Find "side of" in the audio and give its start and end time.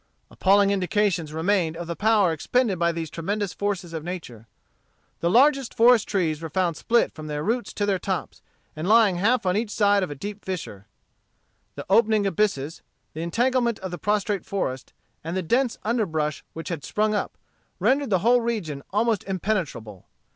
9.69-10.09